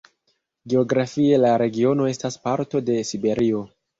[0.71, 3.63] Geografie la regiono estas parto de Siberio.